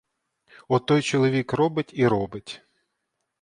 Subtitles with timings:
[0.67, 2.61] От той чоловік робить і робить.